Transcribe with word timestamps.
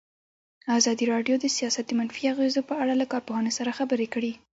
ازادي 0.77 1.05
راډیو 1.13 1.35
د 1.39 1.45
سیاست 1.57 1.85
د 1.87 1.91
منفي 1.99 2.23
اغېزو 2.33 2.61
په 2.69 2.73
اړه 2.81 2.93
له 3.01 3.05
کارپوهانو 3.11 3.55
سره 3.57 3.75
خبرې 3.79 4.07
کړي. 4.13 4.33